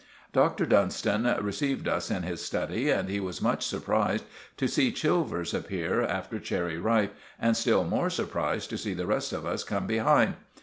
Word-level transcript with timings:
Dr. 0.33 0.65
Dunstan 0.65 1.25
received 1.43 1.87
us 1.87 2.09
in 2.09 2.23
his 2.23 2.43
study, 2.43 2.89
and 2.89 3.07
he 3.07 3.19
was 3.19 3.39
much 3.39 3.63
surprised 3.63 4.23
to 4.57 4.67
see 4.67 4.91
Chilvers 4.91 5.53
appear 5.53 6.01
after 6.01 6.39
Cherry 6.39 6.79
Ripe, 6.79 7.13
and 7.39 7.55
still 7.55 7.83
more 7.83 8.09
surprised 8.09 8.71
to 8.71 8.79
see 8.79 8.95
the 8.95 9.05
rest 9.05 9.31
of 9.31 9.45
us 9.45 9.63
come 9.63 9.85
behind. 9.85 10.37